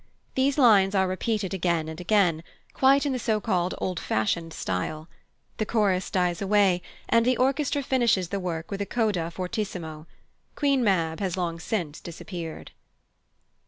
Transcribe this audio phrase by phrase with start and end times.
[0.33, 2.41] These lines are repeated again and again,
[2.73, 5.07] quite in the so called old fashioned style;
[5.57, 10.07] the chorus dies away; and the orchestra finishes the work with a coda fortissimo.
[10.55, 12.71] Queen Mab has long since disappeared.